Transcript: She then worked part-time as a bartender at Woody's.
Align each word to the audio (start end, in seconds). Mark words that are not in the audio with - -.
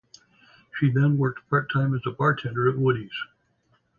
She 0.79 0.89
then 0.89 1.19
worked 1.19 1.47
part-time 1.47 1.93
as 1.93 2.01
a 2.07 2.09
bartender 2.09 2.67
at 2.67 2.75
Woody's. 2.75 3.13